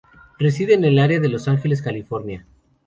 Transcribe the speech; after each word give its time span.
Reside 0.39 0.73
en 0.73 0.83
el 0.83 0.97
área 0.97 1.19
de 1.19 1.29
Los 1.29 1.47
Ángeles, 1.47 1.83
California. 1.83 2.43